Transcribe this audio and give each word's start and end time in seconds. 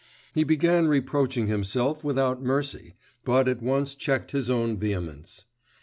He 0.33 0.43
began 0.43 0.87
reproaching 0.87 1.45
himself 1.45 2.03
without 2.03 2.41
mercy, 2.41 2.95
but 3.23 3.47
at 3.47 3.61
once 3.61 3.93
checked 3.93 4.31
his 4.31 4.49
own 4.49 4.77
vehemence. 4.79 5.45